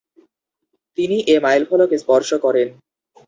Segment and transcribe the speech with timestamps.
[0.97, 2.67] তিনি এ মাইলফলক স্পর্শ করেন।